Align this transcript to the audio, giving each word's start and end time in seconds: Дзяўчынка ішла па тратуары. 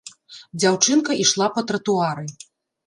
Дзяўчынка 0.61 1.11
ішла 1.27 1.47
па 1.59 1.67
тратуары. 1.71 2.29